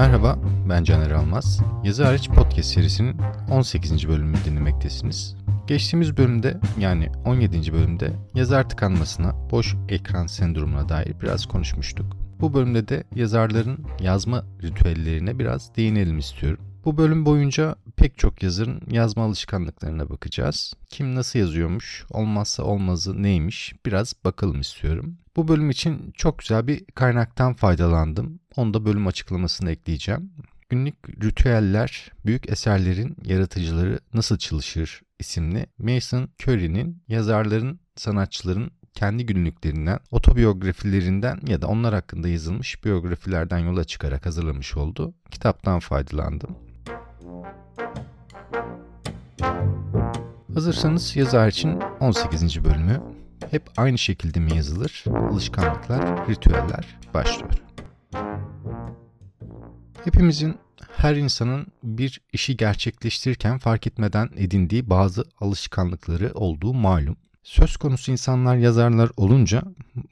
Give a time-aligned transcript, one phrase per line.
[0.00, 1.60] Merhaba, ben Caner Almaz.
[1.84, 3.16] Yazı Hariç Podcast serisinin
[3.50, 4.08] 18.
[4.08, 5.36] bölümünü dinlemektesiniz.
[5.66, 7.72] Geçtiğimiz bölümde yani 17.
[7.72, 12.16] bölümde yazar tıkanmasına, boş ekran sendromuna dair biraz konuşmuştuk.
[12.40, 16.64] Bu bölümde de yazarların yazma ritüellerine biraz değinelim istiyorum.
[16.84, 20.74] Bu bölüm boyunca pek çok yazarın yazma alışkanlıklarına bakacağız.
[20.88, 25.16] Kim nasıl yazıyormuş, olmazsa olmazı neymiş biraz bakalım istiyorum.
[25.36, 28.39] Bu bölüm için çok güzel bir kaynaktan faydalandım.
[28.56, 30.32] Onu da bölüm açıklamasını ekleyeceğim.
[30.68, 41.40] Günlük Ritüeller, Büyük Eserlerin Yaratıcıları Nasıl Çalışır isimli Mason Curry'nin yazarların, sanatçıların kendi günlüklerinden, otobiyografilerinden
[41.46, 45.14] ya da onlar hakkında yazılmış biyografilerden yola çıkarak hazırlamış oldu.
[45.30, 46.56] Kitaptan faydalandım.
[50.54, 52.64] Hazırsanız yazar için 18.
[52.64, 53.02] bölümü
[53.50, 55.04] hep aynı şekilde mi yazılır?
[55.30, 57.69] Alışkanlıklar, ritüeller başlıyor.
[60.04, 60.56] Hepimizin
[60.96, 67.16] her insanın bir işi gerçekleştirirken fark etmeden edindiği bazı alışkanlıkları olduğu malum.
[67.42, 69.62] Söz konusu insanlar yazarlar olunca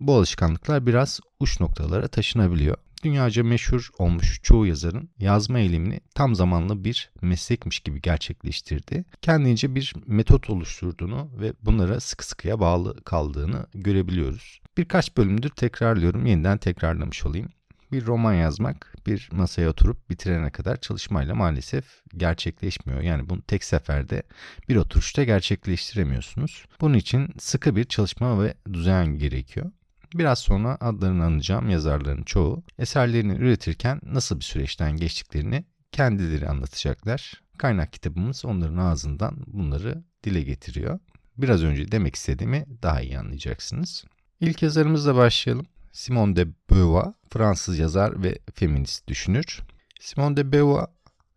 [0.01, 2.77] bu alışkanlıklar biraz uç noktalara taşınabiliyor.
[3.05, 9.05] Dünyaca meşhur olmuş çoğu yazarın yazma eylemini tam zamanlı bir meslekmiş gibi gerçekleştirdi.
[9.23, 14.61] Kendince bir metot oluşturduğunu ve bunlara sıkı sıkıya bağlı kaldığını görebiliyoruz.
[14.79, 17.49] Birkaç bölümdür tekrarlıyorum, yeniden tekrarlamış olayım.
[17.93, 21.85] Bir roman yazmak bir masaya oturup bitirene kadar çalışmayla maalesef
[22.17, 23.01] gerçekleşmiyor.
[23.01, 24.23] Yani bunu tek seferde
[24.69, 26.65] bir oturuşta gerçekleştiremiyorsunuz.
[26.81, 29.71] Bunun için sıkı bir çalışma ve düzen gerekiyor.
[30.15, 37.43] Biraz sonra adlarını anacağım yazarların çoğu eserlerini üretirken nasıl bir süreçten geçtiklerini kendileri anlatacaklar.
[37.59, 40.99] Kaynak kitabımız onların ağzından bunları dile getiriyor.
[41.39, 44.05] Biraz önce demek istediğimi daha iyi anlayacaksınız.
[44.41, 45.67] İlk yazarımızla başlayalım.
[45.93, 49.61] Simone de Beauvoir, Fransız yazar ve feminist düşünür.
[50.01, 50.87] Simone de Beauvoir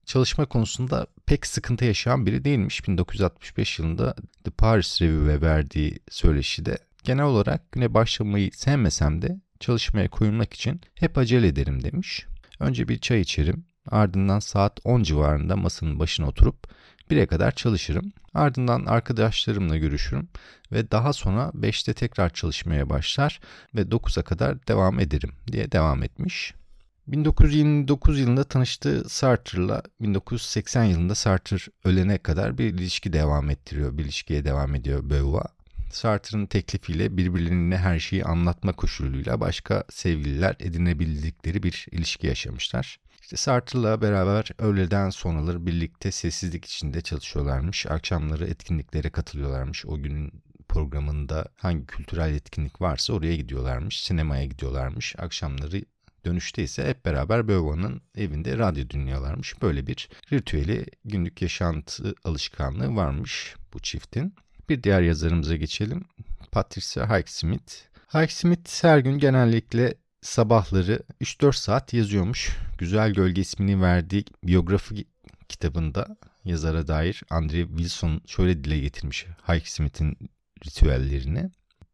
[0.05, 2.87] çalışma konusunda pek sıkıntı yaşayan biri değilmiş.
[2.87, 10.53] 1965 yılında The Paris Review'e verdiği söyleşide genel olarak güne başlamayı sevmesem de çalışmaya koyulmak
[10.53, 12.25] için hep acele ederim demiş.
[12.59, 16.67] Önce bir çay içerim, ardından saat 10 civarında masanın başına oturup
[17.11, 18.11] 1'e kadar çalışırım.
[18.33, 20.27] Ardından arkadaşlarımla görüşürüm
[20.71, 23.39] ve daha sonra 5'te tekrar çalışmaya başlar
[23.75, 26.53] ve 9'a kadar devam ederim diye devam etmiş.
[27.07, 33.97] 1929 yılında tanıştığı Sartre'la 1980 yılında Sartre ölene kadar bir ilişki devam ettiriyor.
[33.97, 35.45] Bir ilişkiye devam ediyor Beauvoir.
[35.91, 42.99] Sartre'ın teklifiyle birbirlerine her şeyi anlatma koşuluyla başka sevgililer edinebildikleri bir ilişki yaşamışlar.
[43.31, 47.85] İşte Sartre'la beraber öğleden sonraları birlikte sessizlik içinde çalışıyorlarmış.
[47.85, 49.85] Akşamları etkinliklere katılıyorlarmış.
[49.85, 50.31] O günün
[50.69, 54.03] programında hangi kültürel etkinlik varsa oraya gidiyorlarmış.
[54.03, 55.15] Sinemaya gidiyorlarmış.
[55.17, 55.85] Akşamları
[56.25, 59.61] dönüşte ise hep beraber Beauvoir'ın evinde radyo dinliyorlarmış.
[59.61, 64.35] Böyle bir ritüeli günlük yaşantı alışkanlığı varmış bu çiftin.
[64.69, 66.03] Bir diğer yazarımıza geçelim.
[66.51, 67.73] Patricia Highsmith.
[68.13, 72.57] Highsmith her gün genellikle sabahları 3-4 saat yazıyormuş.
[72.77, 75.05] Güzel Gölge ismini verdiği biyografi
[75.49, 80.17] kitabında yazara dair Andre Wilson şöyle dile getirmiş Highsmith'in
[80.65, 81.49] ritüellerini.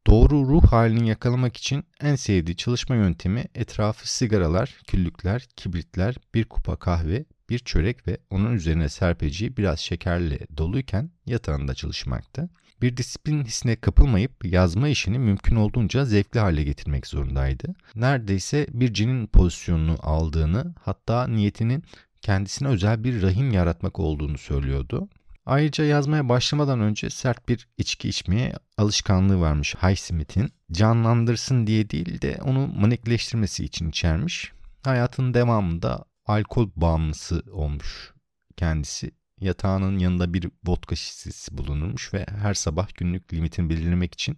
[0.08, 6.76] Doğru ruh halini yakalamak için en sevdiği çalışma yöntemi etrafı sigaralar, küllükler, kibritler, bir kupa
[6.76, 12.50] kahve, bir çörek ve onun üzerine serpeceği biraz şekerle doluyken yatağında çalışmaktı.
[12.82, 17.76] Bir disiplin hissine kapılmayıp yazma işini mümkün olduğunca zevkli hale getirmek zorundaydı.
[17.96, 21.84] Neredeyse bir cinin pozisyonunu aldığını hatta niyetinin
[22.22, 25.10] kendisine özel bir rahim yaratmak olduğunu söylüyordu.
[25.46, 30.50] Ayrıca yazmaya başlamadan önce sert bir içki içmeye alışkanlığı varmış Highsmith'in.
[30.72, 34.52] Canlandırsın diye değil de onu manikleştirmesi için içermiş.
[34.84, 38.14] Hayatının devamında alkol bağımlısı olmuş
[38.58, 39.12] kendisi.
[39.40, 44.38] Yatağının yanında bir vodka şişesi bulunurmuş ve her sabah günlük limitini belirlemek için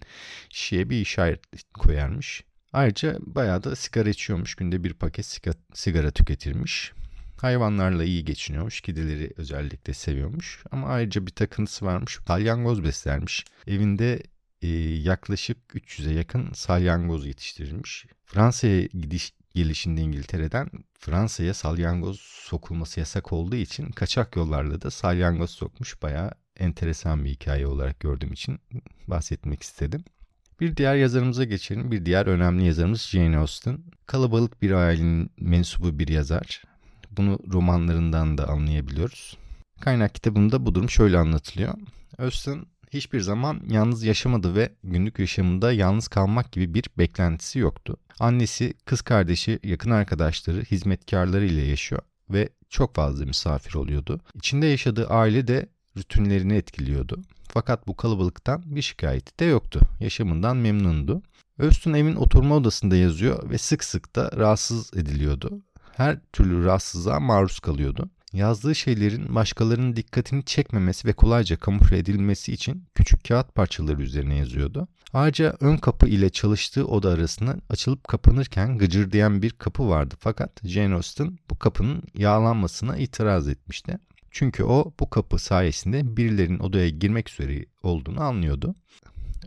[0.50, 1.42] şişeye bir işaret
[1.74, 2.44] koyarmış.
[2.74, 4.56] Ayrıca bayağı da sigara içiyormuş.
[4.56, 5.40] Günde bir paket
[5.74, 6.94] sigara tüketirmiş.
[7.42, 8.82] Hayvanlarla iyi geçiniyormuş.
[8.82, 10.64] Kedileri özellikle seviyormuş.
[10.72, 12.20] Ama ayrıca bir takıntısı varmış.
[12.28, 13.46] Salyangoz beslermiş.
[13.68, 14.24] Evinde
[14.62, 18.06] e, yaklaşık 300'e yakın salyangoz yetiştirilmiş.
[18.26, 20.70] Fransa'ya gidiş gelişinde İngiltere'den
[21.00, 26.02] Fransa'ya salyangoz sokulması yasak olduğu için kaçak yollarla da salyangoz sokmuş.
[26.02, 28.60] Bayağı enteresan bir hikaye olarak gördüğüm için
[29.08, 30.04] bahsetmek istedim.
[30.60, 31.92] Bir diğer yazarımıza geçelim.
[31.92, 33.80] Bir diğer önemli yazarımız Jane Austen.
[34.06, 36.64] Kalabalık bir ailenin mensubu bir yazar.
[37.12, 39.38] Bunu romanlarından da anlayabiliyoruz.
[39.82, 41.74] Kaynak kitabında bu durum şöyle anlatılıyor.
[42.18, 47.98] Austen hiçbir zaman yalnız yaşamadı ve günlük yaşamında yalnız kalmak gibi bir beklentisi yoktu.
[48.20, 52.02] Annesi, kız kardeşi, yakın arkadaşları, hizmetkarları ile yaşıyor.
[52.30, 54.22] ve çok fazla misafir oluyordu.
[54.36, 57.24] İçinde yaşadığı aile de rutinlerini etkiliyordu.
[57.48, 59.80] Fakat bu kalabalıktan bir şikayeti de yoktu.
[60.00, 61.22] Yaşamından memnundu.
[61.58, 65.62] Öztün evin oturma odasında yazıyor ve sık sık da rahatsız ediliyordu.
[65.98, 68.10] Her türlü rahatsızlığa maruz kalıyordu.
[68.34, 74.88] Yazdığı şeylerin başkalarının dikkatini çekmemesi ve kolayca kamufle edilmesi için küçük kağıt parçaları üzerine yazıyordu.
[75.14, 80.96] Ayrıca ön kapı ile çalıştığı oda arasında açılıp kapanırken gıcırdayan bir kapı vardı fakat Jane
[80.96, 83.98] Austen bu kapının yağlanmasına itiraz etmişti.
[84.32, 88.76] Çünkü o bu kapı sayesinde birilerinin odaya girmek üzere olduğunu anlıyordu.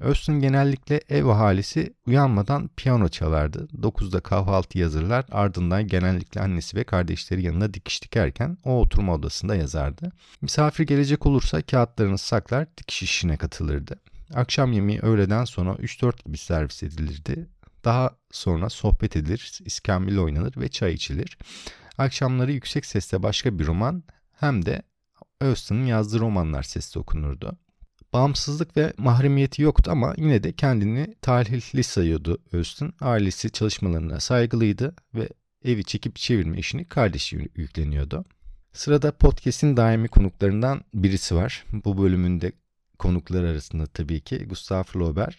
[0.00, 3.68] Austen genellikle ev ahalisi uyanmadan piyano çalardı.
[3.80, 10.12] 9'da kahvaltı yazırlar ardından genellikle annesi ve kardeşleri yanına dikiş dikerken o oturma odasında yazardı.
[10.40, 14.00] Misafir gelecek olursa kağıtlarını saklar dikiş işine katılırdı.
[14.34, 17.48] Akşam yemeği öğleden sonra 3-4 gibi servis edilirdi.
[17.84, 21.38] Daha sonra sohbet edilir, iskambil oynanır ve çay içilir.
[21.98, 24.02] Akşamları yüksek sesle başka bir roman
[24.32, 24.82] hem de
[25.40, 27.58] Austen'ın yazdığı romanlar sesli okunurdu.
[28.12, 32.92] Bağımsızlık ve mahremiyeti yoktu ama yine de kendini talihli sayıyordu Austen.
[33.00, 35.28] Ailesi çalışmalarına saygılıydı ve
[35.64, 38.24] evi çekip çevirme işini kardeşi yükleniyordu.
[38.72, 41.64] Sırada podcast'in daimi konuklarından birisi var.
[41.72, 42.52] Bu bölümünde
[42.98, 45.36] konuklar arasında tabii ki Gustave Flaubert.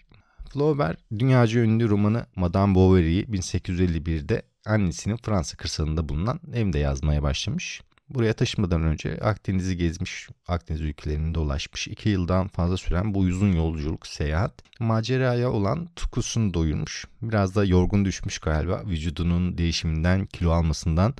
[0.49, 7.81] Flaubert dünyaca ünlü romanı Madame Bovary'i 1851'de annesinin Fransa kırsalında bulunan evde yazmaya başlamış.
[8.13, 11.87] Buraya taşımadan önce Akdeniz'i gezmiş, Akdeniz ülkelerini dolaşmış.
[11.87, 17.05] iki yıldan fazla süren bu uzun yolculuk, seyahat maceraya olan tukusunu doyurmuş.
[17.21, 21.13] Biraz da yorgun düşmüş galiba vücudunun değişiminden, kilo almasından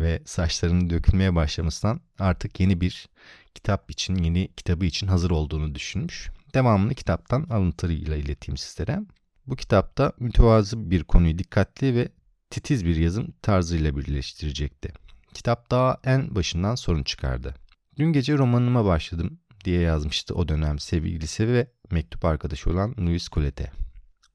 [0.00, 3.08] ve saçlarının dökülmeye başlamasından artık yeni bir
[3.54, 6.30] kitap için, yeni kitabı için hazır olduğunu düşünmüş.
[6.54, 9.00] Devamını kitaptan alıntılarıyla ileteyim sizlere.
[9.46, 12.08] Bu kitapta mütevazı bir konuyu dikkatli ve
[12.50, 15.05] titiz bir yazım tarzıyla birleştirecekti.
[15.36, 17.54] Kitap daha en başından sorun çıkardı.
[17.98, 23.70] Dün gece romanıma başladım diye yazmıştı o dönem sevgilisi ve mektup arkadaşı olan Louis Colette.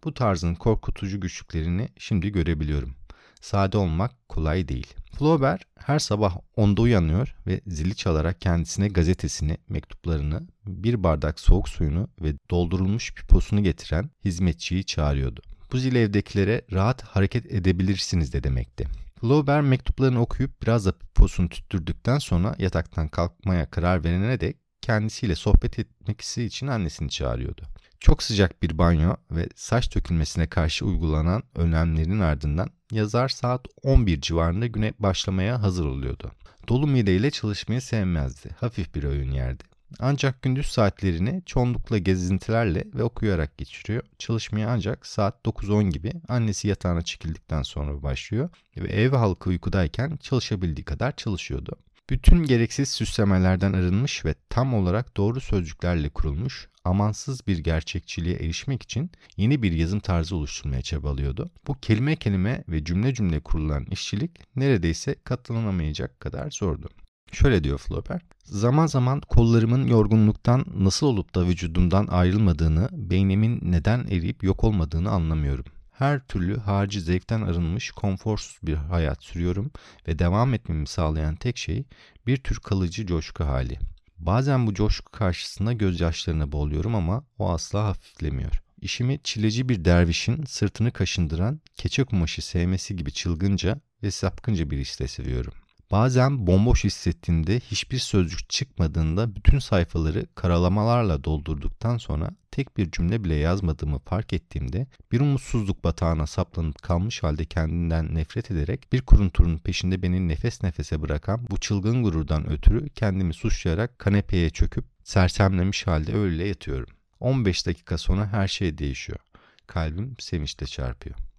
[0.04, 2.96] Bu tarzın korkutucu güçlüklerini şimdi görebiliyorum.
[3.42, 4.94] Sade olmak kolay değil.
[5.18, 12.08] Flaubert her sabah onda uyanıyor ve zili çalarak kendisine gazetesini, mektuplarını, bir bardak soğuk suyunu
[12.22, 15.42] ve doldurulmuş piposunu getiren hizmetçiyi çağırıyordu.
[15.72, 18.88] Bu zil evdekilere rahat hareket edebilirsiniz de demekti.
[19.22, 25.80] Flaubert mektuplarını okuyup biraz da piposunu tüttürdükten sonra yataktan kalkmaya karar verene dek kendisiyle sohbet
[25.80, 27.62] etmesi için annesini çağırıyordu.
[28.00, 34.68] Çok sıcak bir banyo ve saç dökülmesine karşı uygulanan önlemlerin ardından yazar saat 11 civarında
[34.68, 36.32] güne başlamaya hazır oluyordu.
[36.68, 38.50] Dolu mideyle çalışmayı sevmezdi.
[38.60, 39.64] Hafif bir öğün yerdi.
[40.00, 44.04] Ancak gündüz saatlerini çoğunlukla gezintilerle ve okuyarak geçiriyor.
[44.18, 50.86] Çalışmaya ancak saat 9-10 gibi annesi yatağına çekildikten sonra başlıyor ve ev halkı uykudayken çalışabildiği
[50.86, 51.76] kadar çalışıyordu.
[52.10, 59.12] Bütün gereksiz süslemelerden arınmış ve tam olarak doğru sözcüklerle kurulmuş amansız bir gerçekçiliğe erişmek için
[59.38, 61.52] yeni bir yazım tarzı oluşturmaya çabalıyordu.
[61.68, 66.90] Bu kelime kelime ve cümle cümle kurulan işçilik neredeyse katlanamayacak kadar zordu.
[67.32, 68.24] Şöyle diyor Flaubert.
[68.44, 75.66] Zaman zaman kollarımın yorgunluktan nasıl olup da vücudumdan ayrılmadığını, beynimin neden eriyip yok olmadığını anlamıyorum.
[75.92, 79.72] Her türlü harici zevkten arınmış konforsuz bir hayat sürüyorum
[80.08, 81.84] ve devam etmemi sağlayan tek şey
[82.28, 83.80] bir tür kalıcı coşku hali.
[84.18, 88.62] Bazen bu coşku karşısında gözyaşlarına boğuluyorum ama o asla hafiflemiyor.
[88.82, 95.08] İşimi çileci bir dervişin sırtını kaşındıran keçe kumaşı sevmesi gibi çılgınca ve sapkınca bir işle
[95.08, 95.54] seviyorum.
[95.92, 103.36] Bazen bomboş hissettiğimde hiçbir sözcük çıkmadığında bütün sayfaları karalamalarla doldurduktan sonra tek bir cümle bile
[103.36, 110.02] yazmadığımı fark ettiğimde bir umutsuzluk batağına saplanıp kalmış halde kendinden nefret ederek bir kurunturun peşinde
[110.02, 116.48] beni nefes nefese bırakan bu çılgın gururdan ötürü kendimi suçlayarak kanepeye çöküp sersemlemiş halde öyle
[116.48, 116.90] yatıyorum.
[117.20, 119.20] 15 dakika sonra her şey değişiyor.
[119.68, 121.31] Kalbim sevinçle çarpıyor.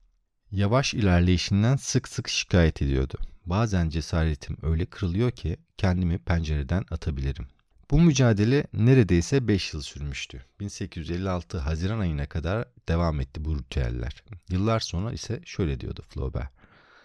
[0.53, 3.19] Yavaş ilerleyişinden sık sık şikayet ediyordu.
[3.47, 7.47] Bazen cesaretim öyle kırılıyor ki kendimi pencereden atabilirim.
[7.91, 10.45] Bu mücadele neredeyse 5 yıl sürmüştü.
[10.61, 14.23] 1856 Haziran ayına kadar devam etti bu ritüeller.
[14.49, 16.51] Yıllar sonra ise şöyle diyordu Flaubert.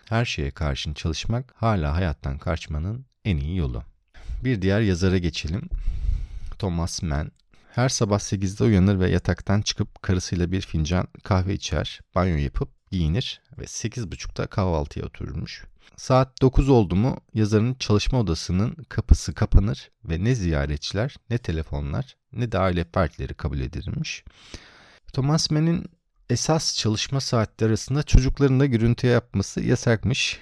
[0.10, 3.84] Her şeye karşın çalışmak hala hayattan kaçmanın en iyi yolu.
[4.44, 5.70] Bir diğer yazara geçelim.
[6.60, 7.32] Thomas Mann.
[7.72, 13.42] Her sabah 8'de uyanır ve yataktan çıkıp karısıyla bir fincan kahve içer, banyo yapıp giyinir
[13.58, 15.66] ve 8.30'da kahvaltıya otururmuş.
[15.96, 22.52] Saat 9 oldu mu yazarın çalışma odasının kapısı kapanır ve ne ziyaretçiler ne telefonlar ne
[22.52, 24.24] de aile fertleri kabul edilmiş.
[25.14, 25.86] Thomas Mann'in
[26.30, 30.40] esas çalışma saatleri arasında çocukların da gürültü yapması yasakmış.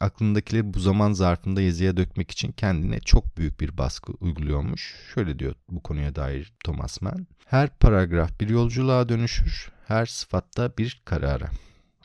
[0.00, 4.94] aklındakileri bu zaman zarfında yazıya dökmek için kendine çok büyük bir baskı uyguluyormuş.
[5.14, 7.26] Şöyle diyor bu konuya dair Thomas Mann.
[7.46, 11.50] Her paragraf bir yolculuğa dönüşür, her sıfatta bir karara.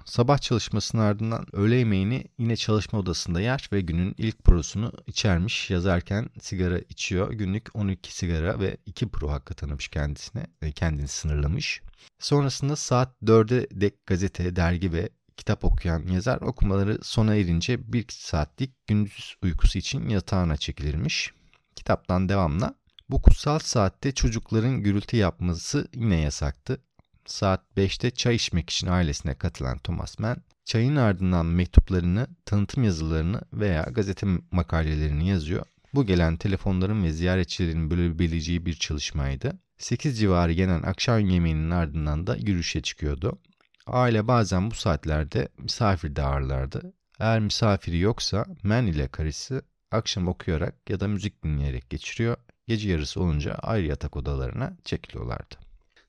[0.06, 5.70] Sabah çalışmasının ardından öğle yemeğini yine çalışma odasında yer ve günün ilk prosunu içermiş.
[5.70, 7.34] Yazarken sigara içiyor.
[7.34, 11.82] Günlük 12 sigara ve 2 pro hakkı tanımış kendisine ve kendini sınırlamış.
[12.20, 18.88] Sonrasında saat 4'e dek gazete, dergi ve kitap okuyan yazar okumaları sona erince bir saatlik
[18.88, 21.34] gündüz uykusu için yatağına çekilirmiş.
[21.76, 22.76] Kitaptan devamla
[23.10, 26.82] bu kutsal saatte çocukların gürültü yapması yine yasaktı.
[27.26, 33.84] Saat 5'te çay içmek için ailesine katılan Thomas Mann, çayın ardından mektuplarını, tanıtım yazılarını veya
[33.84, 35.66] gazete makalelerini yazıyor.
[35.94, 39.60] Bu gelen telefonların ve ziyaretçilerin bölebileceği bir çalışmaydı.
[39.78, 43.40] 8 civarı gelen akşam yemeğinin ardından da yürüyüşe çıkıyordu.
[43.88, 46.94] Aile bazen bu saatlerde misafir de ağırlardı.
[47.20, 52.38] Eğer misafiri yoksa Men ile karısı akşam okuyarak ya da müzik dinleyerek geçiriyor.
[52.68, 55.65] Gece yarısı olunca ayrı yatak odalarına çekiliyorlardı.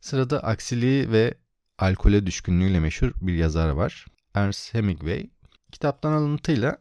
[0.06, 1.34] Sırada aksiliği ve
[1.78, 4.06] alkole düşkünlüğüyle meşhur bir yazar var.
[4.34, 5.30] Ernest Hemingway.
[5.72, 6.78] Kitaptan alıntıyla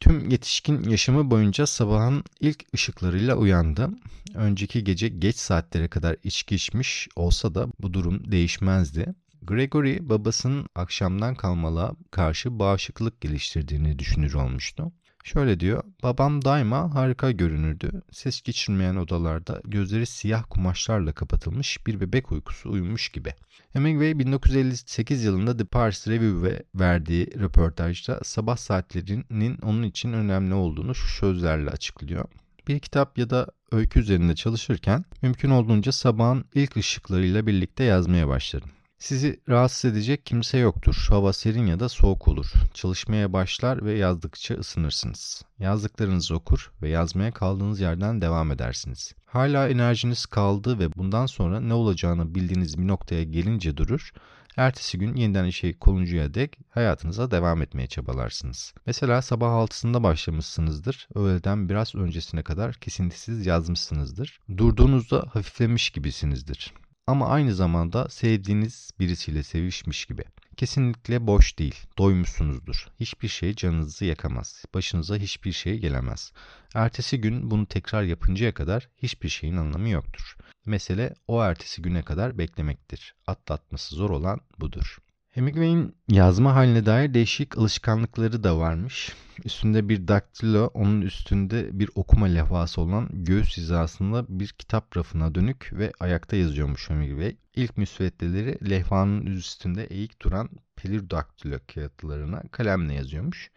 [0.00, 3.90] tüm yetişkin yaşamı boyunca sabahın ilk ışıklarıyla uyandı.
[4.34, 9.14] Önceki gece geç saatlere kadar içki içmiş olsa da bu durum değişmezdi.
[9.42, 14.92] Gregory babasının akşamdan kalmalığa karşı bağışıklık geliştirdiğini düşünür olmuştu.
[15.32, 18.02] Şöyle diyor, babam daima harika görünürdü.
[18.10, 23.34] Ses geçirmeyen odalarda gözleri siyah kumaşlarla kapatılmış bir bebek uykusu uyumuş gibi.
[23.72, 31.08] Hemingway 1958 yılında The Paris Review'e verdiği röportajda sabah saatlerinin onun için önemli olduğunu şu
[31.08, 32.24] sözlerle açıklıyor.
[32.68, 38.70] Bir kitap ya da öykü üzerinde çalışırken mümkün olduğunca sabahın ilk ışıklarıyla birlikte yazmaya başlarım.
[38.98, 41.06] Sizi rahatsız edecek kimse yoktur.
[41.08, 42.52] Hava serin ya da soğuk olur.
[42.74, 45.42] Çalışmaya başlar ve yazdıkça ısınırsınız.
[45.58, 49.14] Yazdıklarınızı okur ve yazmaya kaldığınız yerden devam edersiniz.
[49.26, 54.12] Hala enerjiniz kaldı ve bundan sonra ne olacağını bildiğiniz bir noktaya gelince durur.
[54.56, 58.74] Ertesi gün yeniden işe koluncuya dek hayatınıza devam etmeye çabalarsınız.
[58.86, 61.08] Mesela sabah 6'sında başlamışsınızdır.
[61.14, 64.40] Öğleden biraz öncesine kadar kesintisiz yazmışsınızdır.
[64.56, 66.72] Durduğunuzda hafiflemiş gibisinizdir
[67.08, 70.22] ama aynı zamanda sevdiğiniz birisiyle sevişmiş gibi.
[70.56, 72.86] Kesinlikle boş değil, doymuşsunuzdur.
[73.00, 76.32] Hiçbir şey canınızı yakamaz, başınıza hiçbir şey gelemez.
[76.74, 80.36] Ertesi gün bunu tekrar yapıncaya kadar hiçbir şeyin anlamı yoktur.
[80.66, 83.14] Mesele o ertesi güne kadar beklemektir.
[83.26, 84.98] Atlatması zor olan budur.
[85.38, 89.12] Hemingway'in yazma haline dair değişik alışkanlıkları da varmış.
[89.44, 95.70] Üstünde bir daktilo, onun üstünde bir okuma levhası olan göğüs hizasında bir kitap rafına dönük
[95.72, 97.36] ve ayakta yazıyormuş Hemingway.
[97.54, 103.50] İlk müsveddeleri levhanın üstünde eğik duran pelir daktilo kağıtlarına kalemle yazıyormuş.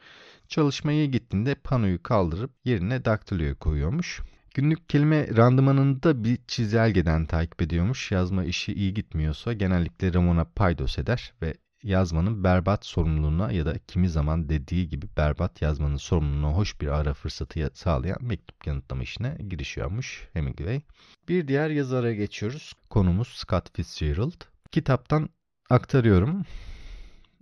[0.47, 4.21] Çalışmaya gittiğinde panoyu kaldırıp yerine daktiloyu koyuyormuş.
[4.53, 8.11] Günlük kelime randımanını da bir çizelgeden takip ediyormuş.
[8.11, 14.09] Yazma işi iyi gitmiyorsa genellikle Ramona paydos eder ve yazmanın berbat sorumluluğuna ya da kimi
[14.09, 20.27] zaman dediği gibi berbat yazmanın sorumluluğuna hoş bir ara fırsatı sağlayan mektup yanıtlama işine girişiyormuş
[20.33, 20.81] Hemingway.
[21.27, 22.73] Bir diğer yazara geçiyoruz.
[22.89, 24.41] Konumuz Scott Fitzgerald.
[24.71, 25.29] Kitaptan
[25.69, 26.45] aktarıyorum.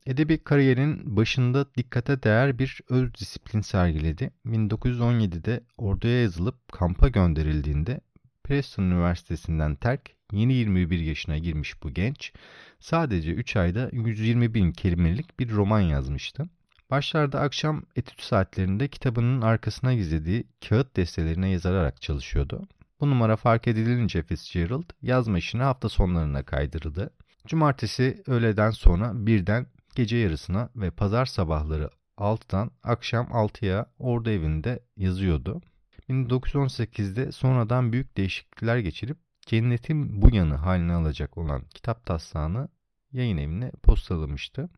[0.05, 4.31] Edebi kariyerin başında dikkate değer bir öz disiplin sergiledi.
[4.45, 8.01] 1917'de orduya yazılıp kampa gönderildiğinde
[8.43, 12.33] Preston Üniversitesi'nden terk yeni 21 yaşına girmiş bu genç
[12.79, 16.49] sadece 3 ayda 120 bin kelimelik bir roman yazmıştı.
[16.91, 22.67] Başlarda akşam etüt saatlerinde kitabının arkasına gizlediği kağıt destelerine yazararak çalışıyordu.
[22.99, 27.09] Bu numara fark edilince Fitzgerald yazma işini hafta sonlarına kaydırdı.
[27.47, 35.61] Cumartesi öğleden sonra birden gece yarısına ve pazar sabahları 6'dan akşam 6'ya orada evinde yazıyordu.
[36.09, 42.69] 1918'de sonradan büyük değişiklikler geçirip cennetin bu yanı haline alacak olan kitap taslağını
[43.11, 44.69] yayın evine postalamıştı.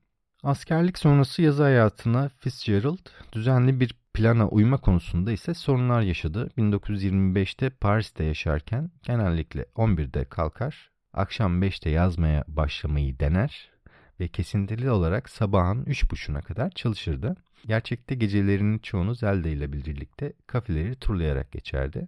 [0.44, 6.50] Askerlik sonrası yazı hayatına Fitzgerald düzenli bir plana uyma konusunda ise sorunlar yaşadı.
[6.58, 13.72] 1925'te Paris'te yaşarken genellikle 11'de kalkar, akşam 5'te yazmaya başlamayı dener
[14.20, 17.36] ve kesintili olarak sabahın 3.30'una kadar çalışırdı.
[17.68, 22.08] Gerçekte gecelerinin çoğunu Zelda ile birlikte kafeleri turlayarak geçerdi.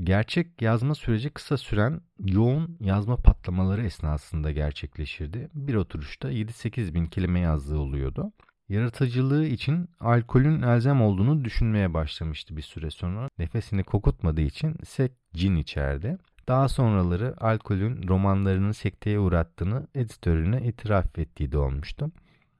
[0.00, 5.48] Gerçek yazma süreci kısa süren yoğun yazma patlamaları esnasında gerçekleşirdi.
[5.54, 8.32] Bir oturuşta 7-8 bin kelime yazdığı oluyordu.
[8.68, 13.28] Yaratıcılığı için alkolün elzem olduğunu düşünmeye başlamıştı bir süre sonra.
[13.38, 16.18] Nefesini kokutmadığı için sek cin içerdi.
[16.48, 22.10] Daha sonraları alkolün romanlarını sekteye uğrattığını editörüne itiraf ettiği de olmuştu.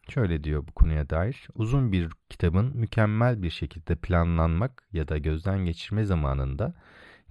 [0.09, 1.49] Şöyle diyor bu konuya dair.
[1.55, 6.75] Uzun bir kitabın mükemmel bir şekilde planlanmak ya da gözden geçirme zamanında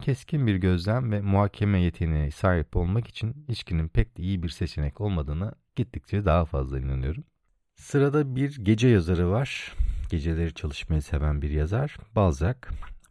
[0.02, 5.02] keskin bir gözlem ve muhakeme yeteneğine sahip olmak için içkinin pek de iyi bir seçenek
[5.02, 7.24] olmadığını gittikçe daha fazla inanıyorum.
[7.76, 9.74] Sırada bir gece yazarı var.
[10.10, 11.98] Geceleri çalışmayı seven bir yazar.
[12.16, 12.58] Balzac.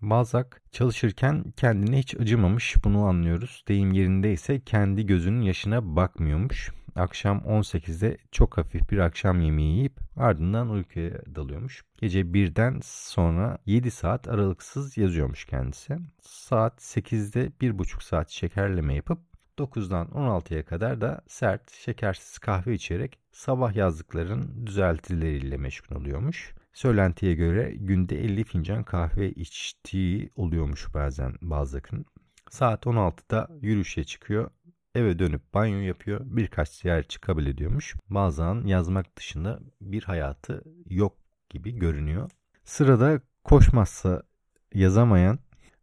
[0.01, 3.65] Balzac çalışırken kendine hiç acımamış bunu anlıyoruz.
[3.69, 6.71] Deyim yerindeyse kendi gözünün yaşına bakmıyormuş.
[6.97, 11.85] Akşam 18'de çok hafif bir akşam yemeği yiyip ardından uykuya dalıyormuş.
[11.99, 15.97] Gece 1'den sonra 7 saat aralıksız yazıyormuş kendisi.
[16.21, 19.19] Saat 8'de 1,5 saat şekerleme yapıp
[19.59, 26.55] 9'dan 16'ya kadar da sert, şekersiz kahve içerek sabah yazdıkların düzeltileriyle meşgul oluyormuş.
[26.73, 32.07] Söylentiye göre günde 50 fincan kahve içtiği oluyormuş bazen Balzac'ın.
[32.51, 34.51] Saat 16'da yürüyüşe çıkıyor.
[34.95, 36.21] Eve dönüp banyo yapıyor.
[36.25, 37.95] Birkaç yer çıkabilir ediyormuş.
[38.09, 41.17] Bazen yazmak dışında bir hayatı yok
[41.51, 42.31] gibi görünüyor.
[42.65, 44.23] Sırada koşmazsa
[44.75, 45.39] yazamayan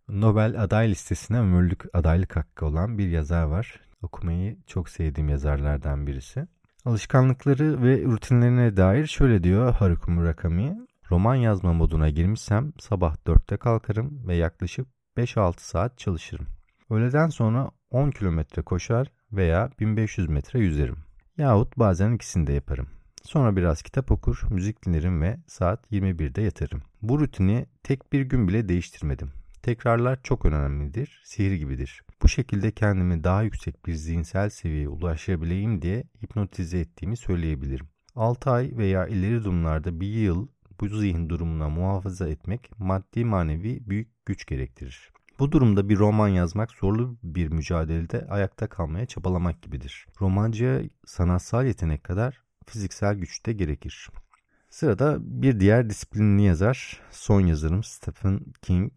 [0.10, 3.82] Nobel aday listesine ömürlük adaylık hakkı olan bir yazar var.
[4.02, 6.48] Okumayı çok sevdiğim yazarlardan birisi.
[6.86, 10.78] Alışkanlıkları ve rutinlerine dair şöyle diyor Haruki Murakami.
[11.12, 14.88] Roman yazma moduna girmişsem sabah 4'te kalkarım ve yaklaşık
[15.18, 16.48] 5-6 saat çalışırım.
[16.90, 20.98] Öğleden sonra 10 kilometre koşar veya 1500 metre yüzerim.
[21.38, 22.88] Yahut bazen ikisini de yaparım.
[23.24, 26.82] Sonra biraz kitap okur, müzik dinlerim ve saat 21'de yatarım.
[27.02, 29.32] Bu rutini tek bir gün bile değiştirmedim.
[29.62, 32.02] Tekrarlar çok önemlidir, sihir gibidir.
[32.24, 37.88] Bu şekilde kendimi daha yüksek bir zihinsel seviyeye ulaşabileyim diye hipnotize ettiğimi söyleyebilirim.
[38.16, 40.48] 6 ay veya ileri durumlarda bir yıl
[40.80, 45.12] bu zihin durumuna muhafaza etmek maddi manevi büyük güç gerektirir.
[45.40, 50.08] Bu durumda bir roman yazmak zorlu bir mücadelede ayakta kalmaya çabalamak gibidir.
[50.22, 54.10] Romancıya sanatsal yetenek kadar fiziksel güç de gerekir.
[54.70, 58.92] Sırada bir diğer disiplinli yazar, son yazarım Stephen King.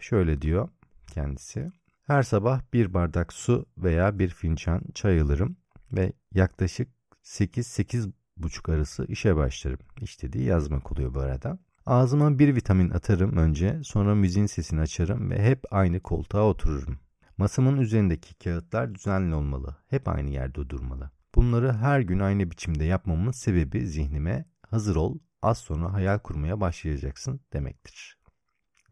[0.00, 0.68] Şöyle diyor
[1.06, 1.72] kendisi.
[2.06, 5.56] Her sabah bir bardak su veya bir fincan çay alırım
[5.92, 6.88] ve yaklaşık
[7.24, 9.78] 8-8 buçuk arası işe başlarım.
[10.00, 11.58] İşte yazmak oluyor bu arada.
[11.86, 16.98] Ağzıma bir vitamin atarım önce sonra müziğin sesini açarım ve hep aynı koltuğa otururum.
[17.38, 19.76] Masamın üzerindeki kağıtlar düzenli olmalı.
[19.90, 21.10] Hep aynı yerde durmalı.
[21.34, 27.40] Bunları her gün aynı biçimde yapmamın sebebi zihnime hazır ol az sonra hayal kurmaya başlayacaksın
[27.52, 28.18] demektir.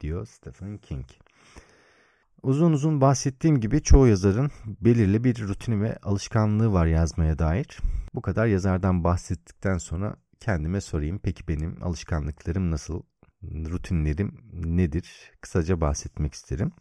[0.00, 1.06] Diyor Stephen King.
[2.42, 7.78] Uzun uzun bahsettiğim gibi çoğu yazarın belirli bir rutini ve alışkanlığı var yazmaya dair.
[8.14, 11.20] Bu kadar yazardan bahsettikten sonra kendime sorayım.
[11.22, 13.02] Peki benim alışkanlıklarım nasıl?
[13.42, 15.32] Rutinlerim nedir?
[15.40, 16.72] Kısaca bahsetmek isterim.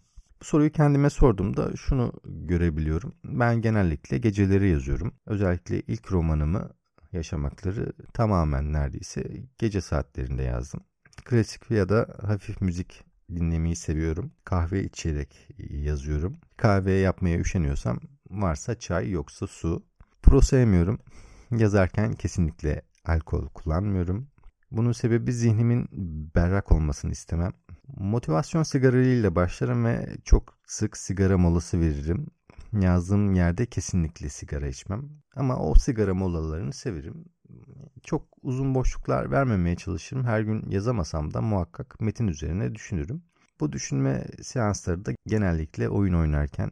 [0.41, 3.15] Bu soruyu kendime sorduğumda şunu görebiliyorum.
[3.25, 5.13] Ben genellikle geceleri yazıyorum.
[5.25, 6.69] Özellikle ilk romanımı
[7.13, 9.23] Yaşamakları tamamen neredeyse
[9.57, 10.81] gece saatlerinde yazdım.
[11.25, 13.03] Klasik ya da hafif müzik
[13.35, 14.31] dinlemeyi seviyorum.
[14.43, 16.37] Kahve içerek yazıyorum.
[16.57, 17.99] Kahve yapmaya üşeniyorsam
[18.29, 19.85] varsa çay yoksa su.
[20.23, 20.99] Pro sevmiyorum.
[21.51, 24.27] Yazarken kesinlikle alkol kullanmıyorum.
[24.71, 25.87] Bunun sebebi zihnimin
[26.35, 27.53] berrak olmasını istemem.
[27.97, 32.27] Motivasyon sigarayla başlarım ve çok sık sigara molası veririm.
[32.81, 35.09] Yazdığım yerde kesinlikle sigara içmem.
[35.35, 37.25] Ama o sigara molalarını severim.
[38.03, 40.23] Çok uzun boşluklar vermemeye çalışırım.
[40.23, 43.23] Her gün yazamasam da muhakkak metin üzerine düşünürüm.
[43.59, 46.71] Bu düşünme seansları da genellikle oyun oynarken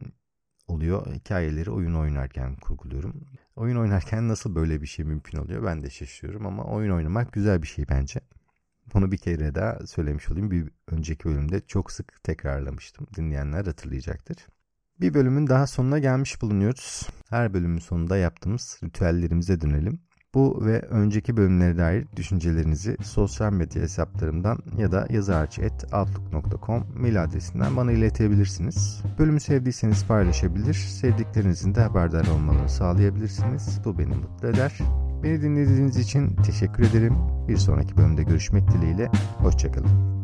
[0.68, 1.14] oluyor.
[1.14, 3.26] Hikayeleri oyun oynarken kurguluyorum.
[3.56, 7.62] Oyun oynarken nasıl böyle bir şey mümkün oluyor ben de şaşırıyorum ama oyun oynamak güzel
[7.62, 8.20] bir şey bence.
[8.94, 10.50] Bunu bir kere daha söylemiş olayım.
[10.50, 13.06] Bir önceki bölümde çok sık tekrarlamıştım.
[13.16, 14.36] Dinleyenler hatırlayacaktır.
[15.00, 17.08] Bir bölümün daha sonuna gelmiş bulunuyoruz.
[17.30, 20.00] Her bölümün sonunda yaptığımız ritüellerimize dönelim.
[20.34, 27.92] Bu ve önceki bölümlere dair düşüncelerinizi sosyal medya hesaplarımdan ya da yazarçı.outlook.com mail adresinden bana
[27.92, 29.02] iletebilirsiniz.
[29.18, 33.80] Bölümü sevdiyseniz paylaşabilir, sevdiklerinizin de haberdar olmalarını sağlayabilirsiniz.
[33.84, 34.78] Bu beni mutlu eder.
[35.22, 37.14] Beni dinlediğiniz için teşekkür ederim.
[37.48, 39.10] Bir sonraki bölümde görüşmek dileğiyle.
[39.38, 40.22] Hoşçakalın.